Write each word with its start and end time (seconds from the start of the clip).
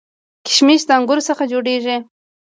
کشمش 0.47 0.81
د 0.87 0.89
انګورو 0.97 1.27
څخه 1.29 1.43
جوړیږي 1.51 1.97